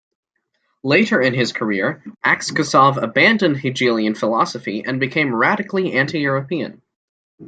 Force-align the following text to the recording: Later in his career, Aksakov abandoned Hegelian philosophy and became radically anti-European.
Later 0.81 1.21
in 1.21 1.35
his 1.35 1.53
career, 1.53 2.03
Aksakov 2.25 2.97
abandoned 2.99 3.57
Hegelian 3.57 4.15
philosophy 4.15 4.83
and 4.83 4.99
became 4.99 5.31
radically 5.31 5.93
anti-European. 5.93 6.81